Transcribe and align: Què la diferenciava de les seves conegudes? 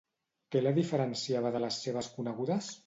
Què 0.55 0.61
la 0.63 0.71
diferenciava 0.79 1.55
de 1.59 1.65
les 1.67 1.81
seves 1.87 2.13
conegudes? 2.19 2.77